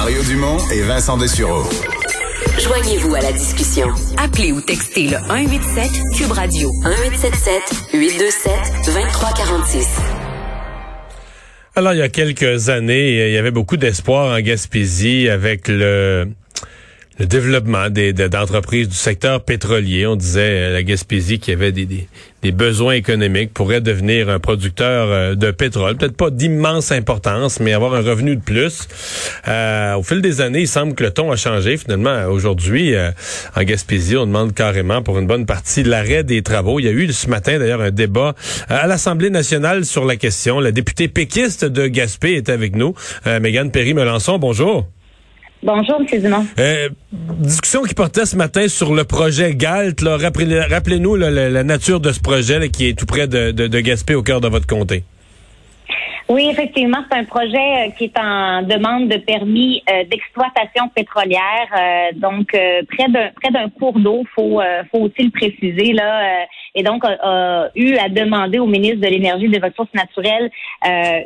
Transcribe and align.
Mario 0.00 0.22
Dumont 0.22 0.56
et 0.72 0.80
Vincent 0.80 1.18
Dessureau. 1.18 1.62
Joignez-vous 2.58 3.14
à 3.16 3.20
la 3.20 3.32
discussion. 3.32 3.86
Appelez 4.16 4.50
ou 4.50 4.62
textez 4.62 5.08
le 5.08 5.18
187 5.18 5.90
Cube 6.16 6.32
Radio 6.32 6.70
1877 6.84 7.92
827 7.92 8.52
2346. 8.86 10.00
Alors, 11.76 11.92
il 11.92 11.98
y 11.98 12.02
a 12.02 12.08
quelques 12.08 12.70
années, 12.70 13.28
il 13.28 13.34
y 13.34 13.36
avait 13.36 13.50
beaucoup 13.50 13.76
d'espoir 13.76 14.34
en 14.34 14.40
Gaspésie 14.40 15.28
avec 15.28 15.68
le, 15.68 16.30
le 17.20 17.26
développement 17.26 17.90
des, 17.90 18.14
d'entreprises 18.14 18.88
du 18.88 18.96
secteur 18.96 19.42
pétrolier. 19.42 20.06
On 20.06 20.16
disait 20.16 20.40
euh, 20.40 20.72
la 20.72 20.82
Gaspésie 20.82 21.38
qui 21.38 21.52
avait 21.52 21.70
des, 21.70 21.84
des, 21.84 22.08
des, 22.42 22.50
besoins 22.50 22.94
économiques 22.94 23.52
pourrait 23.52 23.82
devenir 23.82 24.30
un 24.30 24.38
producteur 24.38 25.08
euh, 25.10 25.34
de 25.34 25.50
pétrole. 25.50 25.98
Peut-être 25.98 26.16
pas 26.16 26.30
d'immense 26.30 26.92
importance, 26.92 27.60
mais 27.60 27.74
avoir 27.74 27.94
un 27.94 28.00
revenu 28.00 28.36
de 28.36 28.40
plus. 28.40 28.88
Euh, 29.48 29.96
au 29.96 30.02
fil 30.02 30.22
des 30.22 30.40
années, 30.40 30.60
il 30.60 30.68
semble 30.68 30.94
que 30.94 31.04
le 31.04 31.10
ton 31.10 31.30
a 31.30 31.36
changé. 31.36 31.76
Finalement, 31.76 32.24
aujourd'hui, 32.24 32.94
euh, 32.94 33.10
en 33.54 33.64
Gaspésie, 33.64 34.16
on 34.16 34.24
demande 34.24 34.54
carrément 34.54 35.02
pour 35.02 35.18
une 35.18 35.26
bonne 35.26 35.44
partie 35.44 35.82
l'arrêt 35.82 36.24
des 36.24 36.40
travaux. 36.40 36.80
Il 36.80 36.86
y 36.86 36.88
a 36.88 36.92
eu 36.92 37.12
ce 37.12 37.28
matin 37.28 37.58
d'ailleurs 37.58 37.82
un 37.82 37.90
débat 37.90 38.34
à 38.70 38.86
l'Assemblée 38.86 39.28
nationale 39.28 39.84
sur 39.84 40.06
la 40.06 40.16
question. 40.16 40.58
La 40.58 40.72
députée 40.72 41.08
péquiste 41.08 41.66
de 41.66 41.86
Gaspé 41.86 42.32
est 42.32 42.48
avec 42.48 42.74
nous. 42.74 42.94
Euh, 43.26 43.40
Mégane 43.40 43.70
Perry-Melançon, 43.70 44.38
bonjour. 44.38 44.88
Bonjour, 45.62 46.00
M. 46.00 46.22
Dumont. 46.22 46.46
Euh, 46.58 46.88
discussion 47.12 47.82
qui 47.82 47.94
portait 47.94 48.24
ce 48.24 48.34
matin 48.34 48.66
sur 48.68 48.94
le 48.94 49.04
projet 49.04 49.54
GALT. 49.54 49.94
Rappelez-nous 50.02 51.16
la, 51.16 51.30
la, 51.30 51.64
nature 51.64 52.00
de 52.00 52.12
ce 52.12 52.20
projet 52.20 52.58
là, 52.58 52.68
qui 52.68 52.88
est 52.88 52.98
tout 52.98 53.04
près 53.04 53.28
de, 53.28 53.50
de, 53.50 53.66
de 53.66 53.80
Gaspé, 53.80 54.14
au 54.14 54.22
cœur 54.22 54.40
de 54.40 54.48
votre 54.48 54.66
comté. 54.66 55.04
Oui, 56.30 56.46
effectivement, 56.48 56.98
c'est 57.10 57.18
un 57.18 57.24
projet 57.24 57.56
euh, 57.56 57.90
qui 57.98 58.04
est 58.04 58.16
en 58.16 58.62
demande 58.62 59.08
de 59.08 59.16
permis 59.16 59.82
euh, 59.90 60.04
d'exploitation 60.04 60.88
pétrolière. 60.94 61.68
Euh, 61.76 62.12
donc, 62.14 62.52
près 62.52 63.08
d'un 63.08 63.30
près 63.42 63.50
d'un 63.50 63.68
cours 63.68 63.98
d'eau, 63.98 64.24
faut 64.34 64.62
faut-il 64.92 65.26
le 65.26 65.30
préciser 65.32 65.92
là. 65.92 66.46
Et 66.74 66.82
donc, 66.82 67.04
a, 67.04 67.70
eu 67.74 67.96
à 67.96 68.08
demander 68.08 68.58
au 68.58 68.66
ministre 68.66 69.00
de 69.00 69.06
l'énergie 69.06 69.46
et 69.46 69.48
des 69.48 69.58
ressources 69.58 69.92
naturelles 69.94 70.50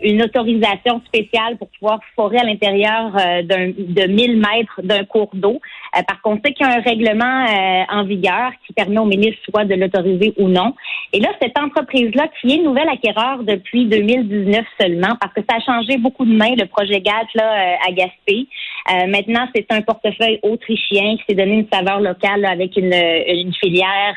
une 0.03 0.23
autorisation 0.23 1.03
spéciale 1.06 1.56
pour 1.59 1.69
pouvoir 1.69 2.00
forer 2.14 2.39
à 2.39 2.45
l'intérieur 2.45 3.12
d'un 3.45 3.69
de 3.69 4.06
1000 4.06 4.39
mètres 4.39 4.81
d'un 4.83 5.05
cours 5.05 5.31
d'eau. 5.34 5.61
Par 6.09 6.20
contre, 6.23 6.42
c'est 6.45 6.53
qu'il 6.53 6.67
y 6.67 6.69
a 6.69 6.75
un 6.75 6.81
règlement 6.81 7.47
en 7.91 8.05
vigueur 8.05 8.50
qui 8.67 8.73
permet 8.73 8.98
au 8.98 9.05
ministre 9.05 9.41
soit 9.48 9.64
de 9.64 9.75
l'autoriser 9.75 10.33
ou 10.39 10.48
non. 10.48 10.75
Et 11.12 11.20
là, 11.20 11.28
cette 11.41 11.59
entreprise-là, 11.59 12.28
qui 12.41 12.55
est 12.55 12.62
nouvelle 12.62 12.89
acquéreur 12.89 13.45
depuis 13.45 13.87
2019 13.87 14.65
seulement 14.81 15.15
parce 15.20 15.33
que 15.34 15.41
ça 15.48 15.56
a 15.56 15.61
changé 15.61 15.98
beaucoup 15.98 16.25
de 16.25 16.34
mains, 16.34 16.55
le 16.56 16.67
projet 16.67 17.00
GATT 17.00 17.28
là, 17.34 17.53
euh, 17.53 17.89
à 17.89 17.92
Gaspé. 17.92 18.47
Euh, 18.91 19.06
maintenant, 19.06 19.47
c'est 19.55 19.67
un 19.70 19.83
portefeuille 19.83 20.39
autrichien 20.42 21.17
qui 21.17 21.25
s'est 21.28 21.34
donné 21.34 21.55
une 21.55 21.69
saveur 21.72 22.00
locale 22.00 22.45
avec 22.45 22.77
une, 22.77 23.53
filière 23.61 24.17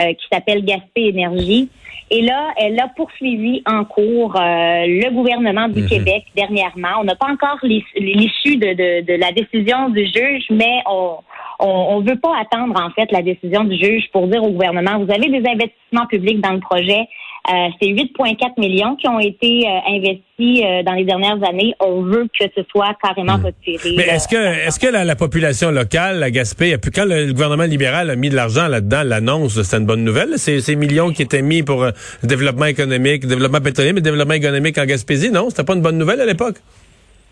euh, 0.00 0.12
qui 0.12 0.26
s'appelle 0.30 0.64
Gaspé 0.64 1.08
Énergie. 1.08 1.68
Et 2.10 2.22
là, 2.22 2.52
elle 2.56 2.78
a 2.80 2.88
poursuivi 2.88 3.62
en 3.66 3.84
cours 3.84 4.32
le 4.34 5.10
gouvernement 5.10 5.68
du 5.68 5.82
mhm. 5.82 5.88
Québec 5.88 6.24
dernièrement. 6.34 7.00
On 7.00 7.04
n'a 7.04 7.16
pas 7.16 7.26
encore 7.30 7.58
l'issue 7.62 8.56
de, 8.56 8.72
de, 8.72 9.04
de, 9.04 9.12
la 9.14 9.32
décision 9.32 9.90
du 9.90 10.04
juge, 10.06 10.46
mais 10.50 10.82
on 10.86 11.18
on 11.58 12.00
ne 12.00 12.08
veut 12.08 12.18
pas 12.18 12.32
attendre 12.40 12.80
en 12.80 12.90
fait 12.90 13.10
la 13.10 13.22
décision 13.22 13.64
du 13.64 13.76
juge 13.76 14.04
pour 14.12 14.28
dire 14.28 14.42
au 14.42 14.50
gouvernement 14.50 14.98
vous 14.98 15.10
avez 15.12 15.28
des 15.28 15.48
investissements 15.48 16.06
publics 16.08 16.40
dans 16.40 16.52
le 16.52 16.60
projet, 16.60 17.08
euh, 17.48 17.68
c'est 17.80 17.88
8,4 17.88 18.60
millions 18.60 18.94
qui 18.96 19.08
ont 19.08 19.18
été 19.18 19.66
euh, 19.66 19.96
investis 19.96 20.62
euh, 20.62 20.82
dans 20.82 20.92
les 20.92 21.04
dernières 21.04 21.42
années. 21.48 21.74
On 21.80 22.02
veut 22.02 22.28
que 22.38 22.44
ce 22.54 22.62
soit 22.70 22.94
carrément 23.02 23.38
hmm. 23.38 23.46
retiré. 23.46 23.94
Mais 23.96 24.02
est-ce 24.02 24.28
que 24.28 24.36
est-ce 24.36 24.78
que 24.78 24.86
la, 24.88 25.16
population 25.16 25.70
locale, 25.70 26.18
la 26.18 26.30
Gaspé, 26.30 26.76
puis 26.76 26.90
quand 26.90 27.06
le, 27.06 27.32
gouvernement 27.32 27.64
libéral 27.64 28.10
a 28.10 28.16
mis 28.16 28.28
de 28.28 28.36
l'argent 28.36 28.68
là-dedans, 28.68 29.02
l'annonce, 29.02 29.62
c'était 29.62 29.78
une 29.78 29.86
bonne 29.86 30.04
nouvelle. 30.04 30.36
Ces, 30.36 30.60
ces 30.60 30.76
millions 30.76 31.10
qui 31.10 31.22
étaient 31.22 31.42
mis 31.42 31.62
pour 31.62 31.84
le 31.84 31.92
développement 32.22 32.66
économique, 32.66 33.26
développement 33.26 33.60
pétrolier, 33.60 33.94
mais 33.94 34.02
développement 34.02 34.34
économique 34.34 34.76
en 34.76 34.84
Gaspésie, 34.84 35.30
non, 35.30 35.48
c'était 35.48 35.64
pas 35.64 35.74
une 35.74 35.82
bonne 35.82 35.98
nouvelle 35.98 36.20
à 36.20 36.26
l'époque. 36.26 36.56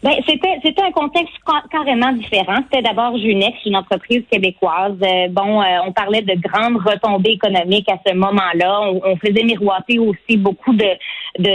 Ben, 0.07 0.15
c'était 0.25 0.61
c'était 0.63 0.83
un 0.83 0.93
contexte 0.93 1.35
carrément 1.69 2.13
différent. 2.13 2.59
C'était 2.71 2.81
d'abord 2.81 3.19
Junex, 3.19 3.59
une 3.67 3.75
entreprise 3.75 4.23
québécoise. 4.31 4.95
Euh, 5.03 5.27
bon, 5.31 5.61
euh, 5.61 5.79
on 5.85 5.91
parlait 5.91 6.23
de 6.23 6.35
grandes 6.41 6.77
retombées 6.77 7.33
économiques 7.33 7.89
à 7.91 7.99
ce 8.07 8.15
moment-là. 8.15 8.83
On, 9.05 9.17
faisait 9.17 9.43
miroiter 9.43 9.99
aussi 9.99 10.37
beaucoup 10.37 10.75
de 10.75 10.87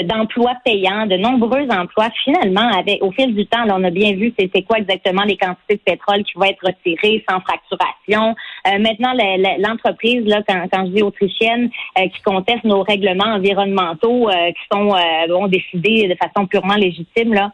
d'emplois 0.03 0.55
payants, 0.65 1.05
de 1.05 1.15
nombreux 1.15 1.65
emplois. 1.69 2.09
Finalement, 2.25 2.67
avec 2.77 3.01
au 3.01 3.11
fil 3.11 3.33
du 3.33 3.47
temps, 3.47 3.63
là, 3.63 3.75
on 3.79 3.83
a 3.85 3.89
bien 3.89 4.11
vu 4.15 4.33
c'est 4.37 4.61
quoi 4.63 4.79
exactement 4.79 5.23
les 5.23 5.37
quantités 5.37 5.75
de 5.75 5.81
pétrole 5.85 6.23
qui 6.25 6.33
vont 6.35 6.43
être 6.43 6.61
retirées 6.61 7.23
sans 7.29 7.39
fracturation. 7.39 8.35
Euh, 8.67 8.79
maintenant, 8.79 9.13
l'entreprise, 9.59 10.25
là, 10.25 10.41
quand, 10.45 10.65
quand 10.71 10.85
je 10.87 10.91
dis 10.91 11.01
autrichienne, 11.01 11.69
qui 11.95 12.21
conteste 12.21 12.65
nos 12.65 12.83
règlements 12.83 13.33
environnementaux 13.35 14.27
qui 14.29 14.77
sont 14.77 14.93
bon, 15.29 15.47
décidés 15.47 16.09
de 16.09 16.15
façon 16.15 16.45
purement 16.47 16.75
légitime, 16.75 17.33
là 17.33 17.51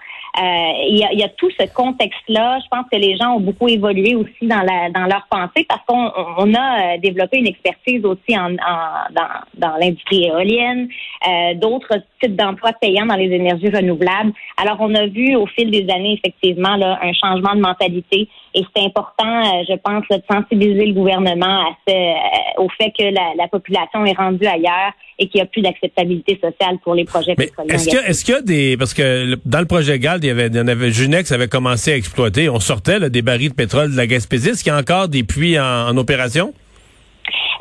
il 0.87 0.97
y, 0.97 1.23
a, 1.23 1.29
tout 1.29 1.49
ce 1.59 1.65
contexte-là. 1.73 2.59
Je 2.63 2.67
pense 2.69 2.85
que 2.91 2.97
les 2.97 3.17
gens 3.17 3.35
ont 3.35 3.39
beaucoup 3.39 3.67
évolué 3.67 4.15
aussi 4.15 4.47
dans, 4.47 4.61
la, 4.61 4.89
dans 4.89 5.05
leur 5.05 5.27
pensée 5.29 5.65
parce 5.67 5.81
qu'on 5.85 6.11
on 6.37 6.53
a 6.53 6.95
euh, 6.95 6.97
développé 6.99 7.37
une 7.37 7.47
expertise 7.47 8.03
aussi 8.05 8.37
en, 8.37 8.51
dans, 8.51 9.27
dans 9.55 9.77
l'industrie 9.77 10.25
éolienne, 10.25 10.87
euh, 11.27 11.53
d'autres 11.55 11.97
types 12.21 12.35
d'emplois 12.35 12.73
payants 12.79 13.05
dans 13.05 13.15
les 13.15 13.29
énergies 13.29 13.69
renouvelables. 13.69 14.31
Alors, 14.57 14.77
on 14.79 14.93
a 14.95 15.05
vu 15.07 15.35
au 15.35 15.45
fil 15.47 15.69
des 15.71 15.91
années, 15.93 16.19
effectivement, 16.23 16.75
là, 16.75 16.99
un 17.01 17.13
changement 17.13 17.55
de 17.55 17.61
mentalité 17.61 18.29
et 18.57 18.63
c'est 18.75 18.83
important, 18.83 19.41
euh, 19.41 19.63
je 19.69 19.75
pense, 19.75 20.03
de 20.09 20.21
sensibiliser 20.29 20.87
le 20.87 20.93
gouvernement 20.93 21.45
à 21.45 21.77
ce, 21.87 22.61
au 22.61 22.67
fait 22.69 22.91
que 22.97 23.03
la, 23.03 23.33
la 23.37 23.47
population 23.47 24.03
est 24.05 24.17
rendue 24.17 24.47
ailleurs 24.47 24.93
et 25.19 25.27
qu'il 25.27 25.39
n'y 25.39 25.43
a 25.43 25.45
plus 25.45 25.61
d'acceptabilité 25.61 26.39
sociale 26.41 26.77
pour 26.83 26.95
les 26.95 27.05
projets 27.05 27.35
pétroliers. 27.35 27.73
Est-ce 27.73 28.25
qu'il 28.25 28.33
y 28.33 28.37
a 28.37 28.41
des, 28.41 28.77
parce 28.77 28.93
que 28.93 29.35
dans 29.45 29.59
le 29.59 29.65
projet 29.65 29.99
GALD, 29.99 30.23
il 30.23 30.27
y 30.27 30.31
avait, 30.31 30.47
il 30.47 30.66
Junex 30.89 31.31
avait 31.31 31.47
commencé 31.47 31.91
à 31.91 31.95
exploiter, 31.95 32.49
on 32.49 32.59
sortait 32.59 33.09
des 33.09 33.21
barils 33.21 33.49
de 33.49 33.55
pétrole 33.55 33.91
de 33.91 33.97
la 33.97 34.07
Gaspésie. 34.07 34.49
Est-ce 34.49 34.63
qu'il 34.63 34.71
y 34.71 34.75
a 34.75 34.79
encore 34.79 35.07
des 35.07 35.23
puits 35.23 35.59
en 35.59 35.95
opération? 35.97 36.53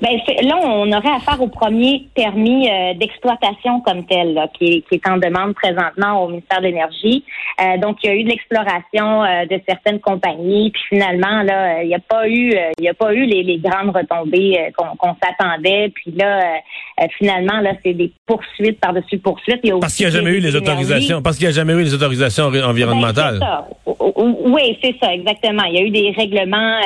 Ben, 0.02 0.18
là, 0.42 0.56
on 0.62 0.92
aurait 0.92 1.16
affaire 1.16 1.40
au 1.40 1.48
premier 1.48 2.06
permis 2.14 2.68
euh, 2.68 2.94
d'exploitation 2.94 3.80
comme 3.80 4.04
tel, 4.04 4.34
là, 4.34 4.48
qui, 4.48 4.82
qui, 4.82 4.96
est 4.96 5.08
en 5.08 5.16
demande 5.16 5.54
présentement 5.54 6.22
au 6.22 6.28
ministère 6.28 6.60
de 6.60 6.66
l'Énergie. 6.66 7.24
Euh, 7.60 7.78
donc, 7.78 7.98
il 8.02 8.06
y 8.06 8.12
a 8.12 8.14
eu 8.16 8.24
de 8.24 8.28
l'exploration 8.28 9.24
euh, 9.24 9.46
de 9.46 9.58
certaines 9.66 10.00
compagnies, 10.00 10.70
puis 10.70 10.82
finalement, 10.90 11.42
là, 11.42 11.82
il 11.82 11.88
n'y 11.88 11.94
a 11.94 11.98
pas 11.98 12.28
eu, 12.28 12.54
il 12.78 12.84
y 12.84 12.88
a 12.88 12.94
pas 12.94 13.14
eu 13.14 13.24
les, 13.24 13.42
les 13.42 13.58
grandes 13.58 13.96
retombées 13.96 14.72
qu'on 14.76 15.16
s'attendait. 15.22 15.90
Puis 15.94 16.12
là, 16.12 16.60
finalement, 17.16 17.60
là, 17.60 17.72
c'est 17.84 17.94
des 17.94 18.12
poursuites 18.26 18.78
par-dessus 18.80 19.18
poursuites. 19.18 19.62
parce 19.80 19.94
qu'il 19.94 20.06
n'y 20.06 20.12
a 20.12 20.16
jamais 20.16 20.32
eu 20.32 20.40
les 20.40 20.54
autorisations. 20.56 21.22
Parce 21.22 21.36
qu'il 21.36 21.46
n'y 21.46 21.52
a 21.52 21.54
jamais 21.54 21.72
eu 21.72 21.82
les 21.82 21.94
autorisations 21.94 22.44
environnementales. 22.44 23.38
Ben, 23.38 23.64
oui, 24.16 24.78
c'est 24.82 24.96
ça, 25.00 25.12
exactement. 25.12 25.64
Il 25.64 25.74
y 25.74 25.78
a 25.78 25.82
eu 25.82 25.90
des 25.90 26.10
règlements 26.16 26.80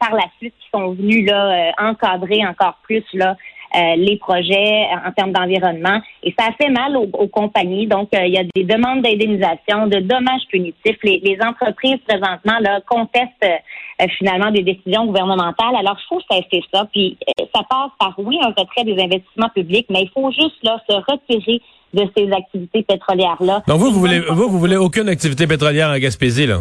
par 0.00 0.14
la 0.14 0.24
suite 0.38 0.54
qui 0.60 0.68
sont 0.72 0.92
venus 0.92 1.26
là 1.26 1.72
encadrer 1.78 2.44
encore 2.54 2.78
plus 2.84 3.04
là 3.12 3.36
euh, 3.74 3.96
les 3.96 4.18
projets 4.18 4.86
en 5.04 5.10
termes 5.10 5.32
d'environnement. 5.32 6.00
Et 6.22 6.32
ça 6.38 6.46
a 6.46 6.52
fait 6.52 6.70
mal 6.70 6.96
aux, 6.96 7.26
compagnies. 7.26 7.88
Donc, 7.88 8.08
euh, 8.14 8.24
il 8.24 8.32
y 8.32 8.38
a 8.38 8.44
des 8.54 8.62
demandes 8.62 9.02
d'indemnisation, 9.02 9.88
de 9.88 9.98
dommages 9.98 10.42
punitifs. 10.48 10.96
Les, 11.02 11.36
entreprises, 11.44 11.98
présentement, 12.06 12.60
là, 12.60 12.80
contestent 12.88 13.30
euh, 13.42 14.06
finalement 14.16 14.52
des 14.52 14.62
décisions 14.62 15.06
gouvernementales. 15.06 15.74
Alors, 15.76 15.96
il 15.98 16.06
faut 16.08 16.20
cesser 16.30 16.62
ça. 16.72 16.86
Puis, 16.92 17.18
ça 17.52 17.62
passe 17.68 17.90
par, 17.98 18.14
oui, 18.18 18.38
un 18.42 18.52
retrait 18.56 18.84
des 18.84 19.02
investissements 19.02 19.50
publics, 19.52 19.86
mais 19.90 20.02
il 20.02 20.10
faut 20.14 20.30
juste 20.30 20.62
là 20.62 20.80
se 20.88 20.94
retirer 20.94 21.60
de 21.94 22.08
ces 22.16 22.30
activités 22.32 22.84
pétrolières-là. 22.84 23.64
Donc, 23.66 23.80
vous, 23.80 23.90
vous 23.90 23.98
voulez, 23.98 24.20
vous, 24.20 24.48
vous 24.48 24.58
voulez 24.60 24.76
aucune 24.76 25.08
activité 25.08 25.48
pétrolière 25.48 25.88
en 25.88 25.98
Gaspésie, 25.98 26.46
là? 26.46 26.60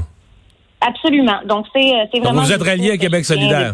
Absolument. 0.81 1.41
Donc, 1.45 1.67
c'est 1.75 2.19
vraiment... 2.19 2.41
vous 2.41 2.51
êtes 2.51 2.63
rallié 2.63 2.91
à 2.91 2.97
Québec 2.97 3.23
solidaire. 3.23 3.73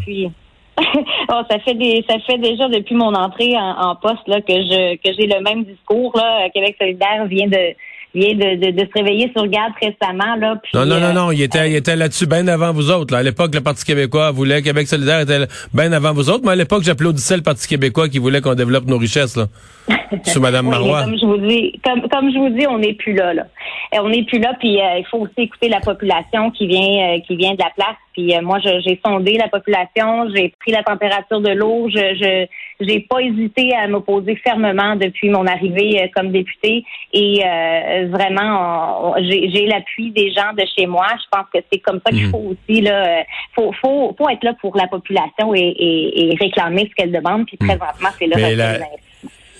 oh, 1.31 1.42
ça 1.50 1.60
fait 1.60 1.74
des, 1.74 2.04
ça 2.10 2.16
fait 2.26 2.38
déjà 2.38 2.68
depuis 2.70 2.96
mon 2.96 3.14
entrée 3.14 3.56
en, 3.58 3.96
poste 3.96 4.28
là 4.28 4.42
que 4.42 4.54
je 4.54 4.96
que 4.96 5.14
j'ai 5.18 5.28
le 5.28 5.42
même 5.42 5.64
discours 5.64 6.14
là. 6.16 6.50
Québec 6.54 6.76
solidaire 6.80 7.26
vient 7.26 7.48
de 7.48 7.76
vient 8.14 8.34
de, 8.34 8.72
de, 8.72 8.80
se 8.80 8.92
réveiller 8.96 9.31
sur 9.36 9.46
garde 9.48 9.74
récemment. 9.81 10.36
Là, 10.36 10.56
non, 10.74 10.86
non, 10.86 11.00
non, 11.00 11.14
non, 11.14 11.31
il 11.31 11.42
était, 11.44 11.70
il 11.70 11.76
était 11.76 11.96
là-dessus 11.96 12.26
bien 12.26 12.48
avant 12.48 12.74
vous 12.74 12.90
autres. 12.90 13.14
Là. 13.14 13.20
À 13.20 13.24
l'époque, 13.24 13.54
le 13.54 13.62
Parti 13.62 13.86
québécois 13.86 14.31
voulait, 14.31 14.62
Québec 14.62 14.88
solidaire 14.88 15.20
était 15.20 15.46
bien 15.74 15.92
avant 15.92 16.14
vous 16.14 16.30
autres, 16.30 16.44
mais 16.44 16.54
à 16.54 16.56
l'époque, 16.56 16.84
j'applaudissais 16.84 17.38
le 17.38 17.44
Parti 17.44 17.68
québécois 17.68 18.10
qui 18.10 18.18
voulait 18.18 18.42
qu'on 18.42 18.56
développe 18.56 18.86
nos 18.86 18.98
richesses. 18.98 19.38
Là. 19.38 19.46
Sous 20.25 20.42
Mme 20.42 20.68
Marois. 20.68 21.04
Comme 21.04 21.18
je 21.20 21.25
vous 21.25 21.38
dis, 21.38 21.80
comme, 21.84 22.02
comme 22.10 22.32
je 22.32 22.40
vous 22.40 22.50
dis, 22.50 22.66
on 22.68 22.80
n'est 22.80 22.94
plus 22.94 23.14
là. 23.14 23.34
là. 23.34 23.46
Et 23.94 24.00
on 24.00 24.10
n'est 24.10 24.24
plus 24.24 24.40
là, 24.40 24.54
puis 24.60 24.78
il 24.80 25.06
faut 25.10 25.20
aussi 25.20 25.34
écouter 25.38 25.70
la 25.70 25.80
population 25.80 26.52
qui 26.52 26.68
vient, 26.68 27.20
qui 27.28 27.36
vient 27.36 27.54
de 27.54 27.60
la 27.60 27.72
place. 27.75 27.96
Puis 28.19 28.33
moi, 28.42 28.60
j'ai 28.60 29.00
sondé 29.06 29.38
la 29.38 29.48
population, 29.48 30.30
j'ai 30.36 30.54
pris 30.60 30.71
la 30.71 30.83
température 30.83 31.39
de 31.39 31.51
l'eau, 31.51 31.89
je, 31.89 32.45
j'ai 32.81 33.00
pas 33.01 33.21
hésité 33.21 33.74
à 33.75 33.88
m'opposer 33.88 34.36
fermement 34.36 34.95
depuis 34.95 35.30
mon 35.30 35.45
arrivée 35.48 36.01
euh, 36.01 36.07
comme 36.16 36.31
députée 36.31 36.83
et 37.13 37.42
euh, 37.45 38.07
vraiment 38.10 39.16
j'ai 39.19 39.66
l'appui 39.68 40.12
des 40.12 40.31
gens 40.31 40.54
de 40.54 40.63
chez 40.75 40.86
moi. 40.86 41.07
Je 41.18 41.25
pense 41.31 41.45
que 41.54 41.60
c'est 41.71 41.80
comme 41.80 42.00
ça 42.06 42.12
qu'il 42.12 42.25
mhm. 42.25 42.31
faut 42.31 42.56
aussi 42.56 42.81
là, 42.81 43.19
euh, 43.19 43.24
faut, 43.56 43.71
faut 43.81 44.16
faut 44.18 44.30
être 44.30 44.44
là 44.44 44.54
pour 44.60 44.75
la 44.75 44.88
population 44.88 45.54
et, 45.54 45.75
et, 45.77 46.36
réclamer 46.39 46.89
ce 46.89 46.95
qu'elle 46.95 47.12
demande. 47.12 47.45
Puis 47.45 47.57
mhm. 47.60 47.68
présentement, 47.68 48.10
c'est 48.18 48.27
là. 48.27 48.56
La, 48.56 48.80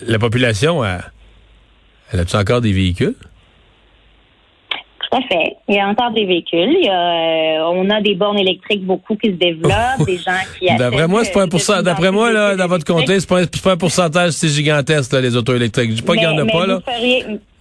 la 0.06 0.18
population, 0.18 0.84
elle, 0.84 1.00
elle 2.12 2.20
a-tu 2.20 2.36
encore 2.36 2.60
des 2.60 2.72
véhicules? 2.72 3.14
Tout 5.10 5.18
à 5.18 5.22
fait. 5.22 5.56
Il 5.68 5.74
y 5.74 5.78
a 5.78 5.88
encore 5.88 6.12
des 6.12 6.24
véhicules. 6.24 6.76
Il 6.78 6.84
y 6.84 6.88
a, 6.88 7.62
euh, 7.62 7.72
on 7.74 7.90
a 7.90 8.00
des 8.00 8.14
bornes 8.14 8.38
électriques 8.38 8.84
beaucoup 8.84 9.16
qui 9.16 9.28
se 9.28 9.36
développent, 9.36 10.06
des 10.06 10.18
gens 10.18 10.32
qui 10.58 10.66
D'après 10.78 11.08
moi, 11.08 11.24
c'est 11.24 11.32
pas 11.32 11.42
un 11.42 11.48
pourcentage. 11.48 11.82
D'après 11.82 12.12
moi, 12.12 12.32
là, 12.32 12.54
dans 12.54 12.68
votre 12.68 12.84
comté, 12.84 13.18
c'est 13.18 13.28
pas, 13.28 13.40
pas 13.62 13.72
un 13.72 13.76
pourcentage 13.76 14.32
si 14.32 14.48
gigantesque, 14.48 15.12
là, 15.12 15.20
les 15.20 15.36
autos 15.36 15.54
électriques. 15.54 15.90
Je 15.90 15.96
dis 15.96 16.02
pas 16.02 16.14
qu'il 16.14 16.22
y 16.22 16.26
en 16.26 16.38
a 16.38 16.46
pas, 16.46 16.66
là. 16.66 16.80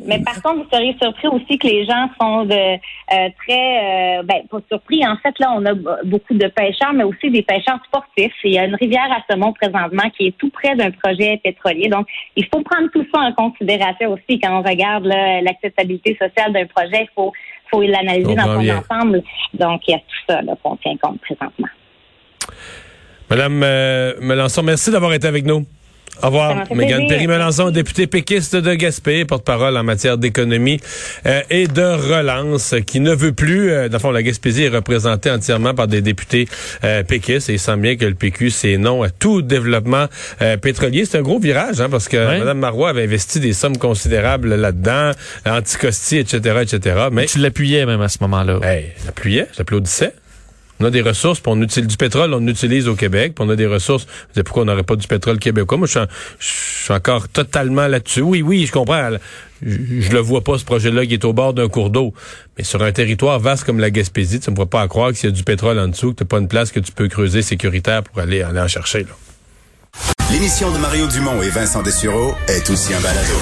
Mais 0.05 0.19
par 0.19 0.41
contre, 0.41 0.63
vous 0.63 0.69
seriez 0.71 0.95
surpris 1.01 1.27
aussi 1.27 1.57
que 1.57 1.67
les 1.67 1.85
gens 1.85 2.09
sont 2.19 2.45
de 2.45 2.53
euh, 2.53 3.29
très, 3.43 4.19
euh, 4.19 4.23
ben 4.23 4.47
pas 4.49 4.59
surpris. 4.69 5.05
En 5.05 5.17
fait, 5.17 5.37
là, 5.39 5.53
on 5.55 5.65
a 5.65 5.73
beaucoup 6.05 6.33
de 6.33 6.47
pêcheurs, 6.47 6.93
mais 6.93 7.03
aussi 7.03 7.29
des 7.29 7.41
pêcheurs 7.41 7.79
sportifs. 7.85 8.33
Il 8.43 8.53
y 8.53 8.59
a 8.59 8.65
une 8.65 8.75
rivière 8.75 9.09
à 9.11 9.21
Saumon 9.29 9.53
présentement 9.53 10.09
qui 10.17 10.27
est 10.27 10.37
tout 10.37 10.49
près 10.49 10.75
d'un 10.75 10.91
projet 10.91 11.39
pétrolier. 11.43 11.89
Donc, 11.89 12.07
il 12.35 12.45
faut 12.45 12.61
prendre 12.61 12.89
tout 12.91 13.05
ça 13.13 13.21
en 13.21 13.33
considération 13.33 14.13
aussi 14.13 14.39
quand 14.39 14.59
on 14.59 14.61
regarde 14.61 15.05
l'acceptabilité 15.05 16.17
sociale 16.19 16.53
d'un 16.53 16.65
projet. 16.65 17.03
Il 17.03 17.09
faut, 17.13 17.33
faut 17.69 17.81
l'analyser 17.81 18.35
dans 18.35 18.45
son 18.45 18.69
ensemble. 18.69 19.21
Donc, 19.53 19.81
il 19.87 19.91
y 19.91 19.95
a 19.95 19.99
tout 19.99 20.23
ça 20.29 20.41
qu'on 20.63 20.77
tient 20.77 20.95
compte 20.97 21.19
présentement. 21.21 21.67
Madame 23.29 23.61
euh, 23.63 24.13
Melançon, 24.21 24.63
merci 24.63 24.91
d'avoir 24.91 25.13
été 25.13 25.27
avec 25.27 25.45
nous. 25.45 25.65
Au 26.21 26.27
revoir. 26.27 26.65
Mégane 26.75 27.07
Perry-Melançon, 27.07 27.71
députée 27.71 28.05
péquiste 28.05 28.55
de 28.55 28.73
Gaspé, 28.73 29.23
porte-parole 29.23 29.77
en 29.77 29.83
matière 29.83 30.17
d'économie 30.17 30.79
euh, 31.25 31.41
et 31.49 31.67
de 31.67 31.81
relance, 31.81 32.75
qui 32.85 32.99
ne 32.99 33.13
veut 33.13 33.31
plus, 33.31 33.71
euh, 33.71 33.87
dans 33.87 33.97
le 33.97 34.01
fond, 34.01 34.11
la 34.11 34.23
Gaspésie 34.23 34.63
est 34.63 34.69
représentée 34.69 35.31
entièrement 35.31 35.73
par 35.73 35.87
des 35.87 36.01
députés 36.01 36.47
euh, 36.83 37.03
péquistes 37.03 37.49
et 37.49 37.53
il 37.53 37.59
semble 37.59 37.83
bien 37.83 37.95
que 37.95 38.05
le 38.05 38.15
PQ, 38.15 38.49
c'est 38.49 38.77
non 38.77 39.01
à 39.03 39.09
tout 39.09 39.41
développement 39.41 40.07
euh, 40.41 40.57
pétrolier. 40.57 41.05
C'est 41.05 41.19
un 41.19 41.21
gros 41.21 41.39
virage, 41.39 41.79
hein, 41.79 41.89
parce 41.89 42.09
que 42.09 42.17
Mme 42.17 42.59
Marois 42.59 42.89
avait 42.89 43.03
investi 43.03 43.39
des 43.39 43.53
sommes 43.53 43.77
considérables 43.77 44.55
là-dedans, 44.55 45.11
anticosti, 45.45 46.17
etc., 46.17 46.59
etc. 46.61 47.07
Mais 47.11 47.27
tu 47.27 47.39
l'appuyais 47.39 47.85
même 47.85 48.01
à 48.01 48.09
ce 48.09 48.17
moment-là. 48.21 48.59
Hey, 48.63 48.93
j'appuyais, 49.05 49.47
j'applaudissais. 49.57 50.13
On 50.79 50.85
a 50.85 50.91
des 50.91 51.01
ressources, 51.01 51.39
puis 51.39 51.51
on 51.53 51.61
utilise 51.61 51.87
du 51.87 51.97
pétrole, 51.97 52.33
on 52.33 52.47
utilise 52.47 52.87
au 52.87 52.95
Québec, 52.95 53.33
puis 53.35 53.45
on 53.45 53.49
a 53.49 53.55
des 53.55 53.65
ressources. 53.65 54.07
Vous 54.33 54.43
pourquoi 54.43 54.63
on 54.63 54.65
n'aurait 54.65 54.83
pas 54.83 54.95
du 54.95 55.07
pétrole 55.07 55.37
québécois? 55.37 55.77
Moi, 55.77 55.87
je 55.87 55.99
suis, 56.39 56.93
encore 56.93 57.27
totalement 57.27 57.87
là-dessus. 57.87 58.21
Oui, 58.21 58.41
oui, 58.41 58.65
je 58.65 58.71
comprends. 58.71 59.11
Je, 59.61 60.11
le 60.11 60.19
vois 60.19 60.41
pas, 60.41 60.57
ce 60.57 60.63
projet-là, 60.63 61.05
qui 61.05 61.13
est 61.13 61.25
au 61.25 61.33
bord 61.33 61.53
d'un 61.53 61.67
cours 61.67 61.89
d'eau. 61.89 62.13
Mais 62.57 62.63
sur 62.63 62.81
un 62.81 62.93
territoire 62.93 63.39
vaste 63.39 63.65
comme 63.65 63.79
la 63.79 63.91
Gaspésie, 63.91 64.39
tu 64.39 64.49
ne 64.49 64.55
pourrais 64.55 64.67
pas 64.67 64.87
croire 64.87 65.11
que 65.11 65.17
y 65.21 65.27
a 65.27 65.31
du 65.31 65.43
pétrole 65.43 65.77
en 65.79 65.89
dessous, 65.89 66.13
que 66.13 66.19
tu 66.19 66.25
pas 66.25 66.39
une 66.39 66.47
place 66.47 66.71
que 66.71 66.79
tu 66.79 66.93
peux 66.93 67.09
creuser 67.09 67.41
sécuritaire 67.41 68.03
pour 68.03 68.19
aller, 68.19 68.41
aller 68.41 68.61
en 68.61 68.67
chercher. 68.67 69.03
Là. 69.03 69.28
L'émission 70.31 70.71
de 70.71 70.77
Mario 70.77 71.07
Dumont 71.07 71.41
et 71.41 71.49
Vincent 71.49 71.81
Dessureau 71.81 72.33
est 72.47 72.69
aussi 72.69 72.93
un 72.93 73.01
balado. 73.01 73.33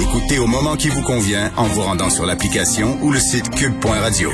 Écoutez 0.00 0.38
au 0.38 0.46
moment 0.46 0.76
qui 0.76 0.88
vous 0.88 1.02
convient 1.02 1.50
en 1.56 1.64
vous 1.64 1.80
rendant 1.80 2.10
sur 2.10 2.26
l'application 2.26 2.98
ou 3.02 3.10
le 3.10 3.18
site 3.18 3.48
cube.radio 3.50 4.30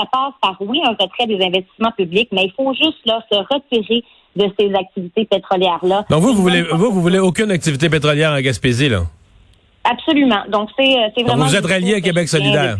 ça 0.00 0.06
passe 0.10 0.32
par, 0.40 0.56
oui, 0.60 0.80
un 0.84 0.92
retrait 0.92 1.26
des 1.26 1.44
investissements 1.44 1.92
publics, 1.96 2.28
mais 2.32 2.44
il 2.44 2.52
faut 2.52 2.72
juste 2.74 3.04
là 3.04 3.20
se 3.30 3.36
retirer 3.36 4.02
de 4.36 4.50
ces 4.58 4.74
activités 4.74 5.24
pétrolières-là. 5.24 6.06
Donc 6.08 6.22
vous, 6.22 6.32
vous 6.32 6.42
voulez, 6.42 6.62
vous, 6.62 6.90
vous 6.90 7.02
voulez 7.02 7.18
aucune 7.18 7.50
activité 7.50 7.90
pétrolière 7.90 8.32
en 8.32 8.40
Gaspésie, 8.40 8.88
là? 8.88 9.02
Absolument. 9.84 10.42
Donc 10.48 10.70
c'est 10.78 10.96
euh, 10.96 11.24
vraiment. 11.24 11.44
vous 11.44 11.56
êtes 11.56 11.66
rallié 11.66 11.94
à 11.94 12.00
Québec 12.00 12.28
solidaire. 12.28 12.76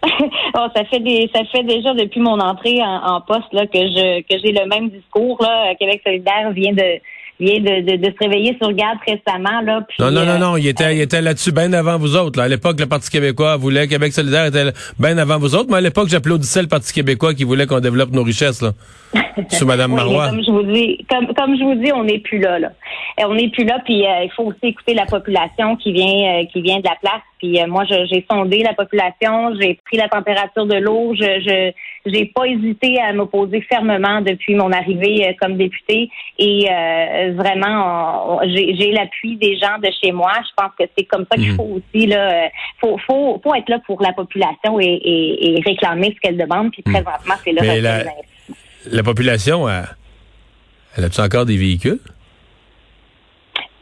oh, 0.04 0.66
ça 0.74 0.84
fait 0.84 1.00
des, 1.00 1.28
ça 1.34 1.40
fait 1.50 1.64
déjà 1.64 1.92
depuis 1.92 2.20
mon 2.20 2.38
entrée 2.38 2.80
en, 2.80 3.16
en 3.16 3.20
poste 3.20 3.52
là 3.52 3.66
que 3.66 3.78
je 3.78 4.20
que 4.22 4.38
j'ai 4.42 4.52
le 4.52 4.66
même 4.66 4.90
discours 4.90 5.42
là. 5.42 5.74
Québec 5.74 6.00
solidaire 6.04 6.52
vient 6.52 6.72
de 6.72 7.00
vient 7.40 7.60
de, 7.60 7.96
de, 7.96 8.04
se 8.04 8.24
réveiller 8.24 8.56
sur 8.60 8.72
garde 8.72 8.98
récemment. 9.06 9.60
Là, 9.62 9.86
non, 9.98 10.10
non, 10.10 10.24
non, 10.24 10.38
non, 10.38 10.56
il 10.56 10.66
était, 10.66 10.94
il 10.94 11.00
était 11.00 11.22
là-dessus 11.22 11.52
bien 11.52 11.72
avant 11.72 11.98
vous 11.98 12.16
autres. 12.16 12.38
Là. 12.38 12.44
À 12.44 12.48
l'époque, 12.48 12.78
le 12.80 12.86
Parti 12.86 13.10
québécois 13.10 13.56
voulait, 13.56 13.86
Québec 13.86 14.12
solidaire 14.12 14.46
était 14.46 14.72
bien 14.98 15.16
avant 15.18 15.38
vous 15.38 15.54
autres, 15.54 15.70
mais 15.70 15.78
à 15.78 15.80
l'époque, 15.80 16.08
j'applaudissais 16.08 16.62
le 16.62 16.68
Parti 16.68 16.92
québécois 16.92 17.34
qui 17.34 17.44
voulait 17.44 17.66
qu'on 17.66 17.80
développe 17.80 18.10
nos 18.10 18.22
richesses. 18.22 18.62
Là. 18.62 18.72
Sous 19.50 19.66
Mme 19.66 19.92
Marois. 19.92 20.28
Comme 20.30 20.42
je 20.44 20.50
vous 20.50 20.62
dis, 20.64 20.98
comme, 21.08 21.26
comme 21.34 21.56
je 21.56 21.64
vous 21.64 21.74
dis, 21.76 21.92
on 21.92 22.04
n'est 22.04 22.18
plus 22.18 22.38
là. 22.38 22.58
là. 22.58 22.72
Euh, 23.20 23.24
on 23.28 23.34
n'est 23.34 23.48
plus 23.48 23.64
là, 23.64 23.78
puis 23.84 24.06
euh, 24.06 24.24
il 24.24 24.30
faut 24.32 24.44
aussi 24.44 24.58
écouter 24.62 24.94
la 24.94 25.06
population 25.06 25.76
qui 25.76 25.92
vient, 25.92 26.40
euh, 26.40 26.44
qui 26.52 26.60
vient 26.60 26.78
de 26.78 26.84
la 26.84 26.96
place. 27.00 27.22
Puis 27.38 27.56
moi, 27.68 27.84
j'ai 27.84 28.26
sondé 28.28 28.64
la 28.64 28.74
population, 28.74 29.54
j'ai 29.60 29.78
pris 29.84 29.96
la 29.96 30.08
température 30.08 30.66
de 30.66 30.74
l'eau, 30.74 31.14
je, 31.14 31.22
je 31.40 31.72
j'ai 32.10 32.26
pas 32.26 32.46
hésité 32.46 33.00
à 33.00 33.12
m'opposer 33.12 33.60
fermement 33.60 34.20
depuis 34.22 34.56
mon 34.56 34.72
arrivée 34.72 35.36
comme 35.40 35.56
députée. 35.56 36.10
Et 36.40 36.66
vraiment, 37.34 38.40
j'ai 38.44 38.92
l'appui 38.92 39.36
des 39.36 39.56
gens 39.56 39.78
de 39.82 39.88
chez 40.02 40.12
moi. 40.12 40.32
Je 40.42 40.62
pense 40.62 40.72
que 40.78 40.84
c'est 40.96 41.04
comme 41.04 41.26
ça 41.30 41.36
qu'il 41.36 41.50
mhm. 41.50 41.56
faut 41.56 41.80
aussi 41.80 42.06
là. 42.06 42.48
Faut, 42.80 42.98
faut, 43.06 43.40
faut 43.42 43.54
être 43.54 43.68
là 43.68 43.78
pour 43.86 44.02
la 44.02 44.12
population 44.12 44.78
et, 44.80 45.00
et, 45.02 45.60
réclamer 45.64 46.14
ce 46.14 46.20
qu'elle 46.20 46.36
demande. 46.36 46.70
Puis 46.70 46.82
mhm. 46.86 46.92
présentement, 46.94 47.34
c'est 47.44 47.52
là 47.52 48.04
la 48.90 49.02
population, 49.02 49.68
elle, 49.68 49.84
elle 50.96 51.04
a-tu 51.04 51.20
encore 51.20 51.46
des 51.46 51.56
véhicules? 51.56 51.98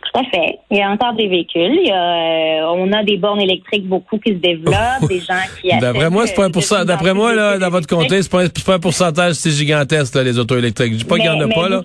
Tout 0.03 0.21
à 0.21 0.25
fait. 0.25 0.59
Il 0.71 0.79
y 0.79 0.83
a 0.83 0.89
encore 0.89 1.15
des 1.15 1.29
véhicules. 1.29 1.79
Euh, 1.91 2.75
on 2.75 2.91
a 2.93 3.03
des 3.05 3.19
bornes 3.19 3.41
électriques 3.41 3.87
beaucoup 3.87 4.19
qui 4.19 4.31
se 4.33 4.39
développent, 4.39 5.09
des 5.09 5.21
gens 5.21 5.35
qui 5.61 5.69
D'après 5.79 6.09
moi, 6.11 6.27
c'est 6.27 6.35
pas 6.35 6.47
un 6.47 6.51
pourcentage. 6.51 6.87
D'après 6.87 7.13
moi, 7.13 7.35
là, 7.35 7.59
dans 7.59 7.71
votre 7.71 7.87
comté, 7.87 8.23
c'est 8.23 8.31
pas, 8.31 8.75
un 8.75 8.79
pourcentage 8.79 9.35
si 9.35 9.51
gigantesque, 9.51 10.15
là, 10.15 10.23
les 10.23 10.39
autos 10.39 10.57
électriques. 10.57 10.93
Je 10.93 10.99
dis 10.99 11.05
pas 11.05 11.17
qu'il 11.17 11.27
y 11.27 11.29
en 11.29 11.41
a 11.41 11.49
pas, 11.49 11.69
là. 11.69 11.83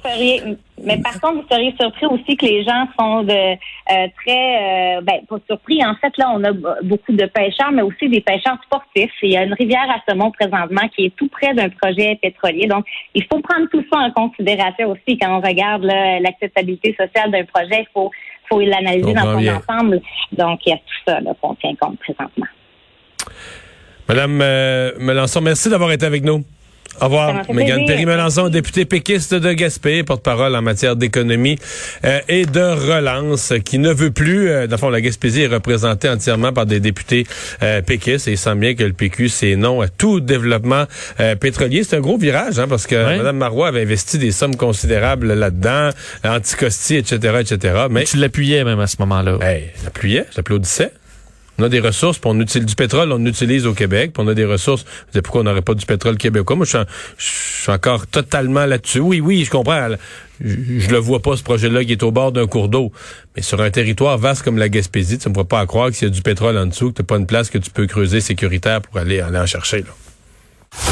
Mais 0.83 0.97
par 0.97 1.19
contre, 1.19 1.41
vous 1.41 1.47
seriez 1.49 1.73
surpris 1.79 2.05
aussi 2.07 2.35
que 2.35 2.45
les 2.45 2.63
gens 2.63 2.87
sont 2.99 3.23
de 3.23 3.31
euh, 3.31 4.07
très, 4.23 4.97
euh, 4.97 5.01
ben 5.01 5.21
pas 5.27 5.37
surpris. 5.47 5.83
En 5.85 5.95
fait, 5.95 6.15
là, 6.17 6.31
on 6.33 6.43
a 6.43 6.51
beaucoup 6.83 7.11
de 7.11 7.25
pêcheurs, 7.25 7.71
mais 7.71 7.81
aussi 7.81 8.09
des 8.09 8.21
pêcheurs 8.21 8.57
sportifs. 8.63 9.11
Il 9.21 9.31
y 9.31 9.37
a 9.37 9.43
une 9.43 9.53
rivière 9.53 9.87
à 9.89 10.01
Saumon 10.07 10.31
présentement 10.31 10.87
qui 10.95 11.05
est 11.05 11.15
tout 11.15 11.27
près 11.27 11.53
d'un 11.53 11.69
projet 11.69 12.17
pétrolier. 12.21 12.67
Donc, 12.67 12.85
il 13.13 13.23
faut 13.25 13.39
prendre 13.41 13.67
tout 13.69 13.83
ça 13.91 13.99
en 13.99 14.11
considération 14.11 14.89
aussi 14.91 15.17
quand 15.17 15.37
on 15.37 15.41
regarde 15.41 15.83
l'acceptabilité 15.83 16.95
sociale 16.99 17.31
d'un 17.31 17.45
projet. 17.45 17.81
Il 17.81 17.87
faut, 17.93 18.11
faut 18.49 18.59
l'analyser 18.59 19.13
dans 19.13 19.33
son 19.33 19.47
ensemble. 19.47 20.01
Donc, 20.31 20.59
il 20.65 20.69
y 20.69 20.73
a 20.73 20.77
tout 20.77 21.01
ça 21.07 21.19
qu'on 21.41 21.55
tient 21.55 21.75
compte 21.79 21.99
présentement. 21.99 22.47
Madame 24.07 24.39
euh, 24.41 24.91
Melançon, 24.99 25.41
merci 25.41 25.69
d'avoir 25.69 25.91
été 25.91 26.05
avec 26.05 26.23
nous. 26.23 26.43
Au 26.99 27.05
revoir. 27.05 27.43
Mégane 27.51 27.85
Perry-Melançon, 27.85 28.49
députée 28.49 28.85
péquiste 28.85 29.33
de 29.33 29.53
Gaspé, 29.53 30.03
porte-parole 30.03 30.55
en 30.55 30.61
matière 30.61 30.95
d'économie 30.95 31.57
euh, 32.03 32.19
et 32.27 32.45
de 32.45 32.59
relance, 32.59 33.53
qui 33.63 33.79
ne 33.79 33.91
veut 33.91 34.11
plus, 34.11 34.49
euh, 34.49 34.67
dans 34.67 34.75
le 34.75 34.79
fond, 34.79 34.89
la 34.89 35.01
Gaspésie 35.01 35.43
est 35.43 35.47
représentée 35.47 36.09
entièrement 36.09 36.51
par 36.53 36.65
des 36.65 36.79
députés 36.79 37.25
euh, 37.63 37.81
péquistes 37.81 38.27
et 38.27 38.31
il 38.31 38.37
semble 38.37 38.59
bien 38.59 38.75
que 38.75 38.83
le 38.83 38.93
PQ, 38.93 39.29
c'est 39.29 39.55
non 39.55 39.81
à 39.81 39.87
tout 39.87 40.19
développement 40.19 40.85
euh, 41.19 41.35
pétrolier. 41.35 41.83
C'est 41.83 41.95
un 41.95 42.01
gros 42.01 42.17
virage, 42.17 42.59
hein, 42.59 42.67
parce 42.67 42.87
que 42.87 42.95
Mme 42.95 43.37
Marois 43.37 43.69
avait 43.69 43.81
investi 43.81 44.17
des 44.17 44.31
sommes 44.31 44.55
considérables 44.55 45.33
là-dedans, 45.33 45.89
anticosti, 46.23 46.97
etc., 46.97 47.39
etc. 47.39 47.85
Mais 47.89 48.03
tu 48.03 48.17
l'appuyais 48.17 48.63
même 48.63 48.79
à 48.79 48.87
ce 48.87 48.97
moment-là. 48.99 49.37
Hey, 49.41 49.71
j'appuyais, 49.83 50.25
j'applaudissais. 50.35 50.91
On 51.61 51.65
a 51.65 51.69
des 51.69 51.79
ressources, 51.79 52.17
puis 52.17 52.27
on 52.33 52.39
utilise 52.39 52.65
du 52.65 52.73
pétrole, 52.73 53.11
on 53.11 53.23
utilise 53.23 53.67
au 53.67 53.75
Québec, 53.75 54.13
puis 54.13 54.23
on 54.25 54.27
a 54.27 54.33
des 54.33 54.45
ressources. 54.45 54.83
Vous 55.13 55.21
pourquoi 55.21 55.41
on 55.41 55.43
n'aurait 55.43 55.61
pas 55.61 55.75
du 55.75 55.85
pétrole 55.85 56.17
québécois? 56.17 56.55
Moi, 56.55 56.65
je 56.65 56.79
suis, 57.19 57.71
encore 57.71 58.07
totalement 58.07 58.65
là-dessus. 58.65 58.99
Oui, 58.99 59.21
oui, 59.21 59.45
je 59.45 59.51
comprends. 59.51 59.89
Je, 60.43 60.89
le 60.89 60.97
vois 60.97 61.19
pas, 61.19 61.37
ce 61.37 61.43
projet-là, 61.43 61.85
qui 61.85 61.91
est 61.91 62.01
au 62.01 62.09
bord 62.09 62.31
d'un 62.31 62.47
cours 62.47 62.67
d'eau. 62.67 62.91
Mais 63.35 63.43
sur 63.43 63.61
un 63.61 63.69
territoire 63.69 64.17
vaste 64.17 64.41
comme 64.41 64.57
la 64.57 64.69
Gaspésie, 64.69 65.19
tu 65.19 65.29
ne 65.29 65.35
pourrais 65.35 65.45
pas 65.45 65.63
croire 65.67 65.91
que 65.91 66.03
y 66.03 66.07
a 66.07 66.09
du 66.09 66.23
pétrole 66.23 66.57
en 66.57 66.65
dessous, 66.65 66.91
que 66.91 66.97
tu 66.97 67.03
pas 67.03 67.17
une 67.17 67.27
place 67.27 67.51
que 67.51 67.59
tu 67.59 67.69
peux 67.69 67.85
creuser 67.85 68.21
sécuritaire 68.21 68.81
pour 68.81 68.97
aller, 68.97 69.19
aller 69.19 69.37
en 69.37 69.45
chercher. 69.45 69.81
Là. 69.81 70.00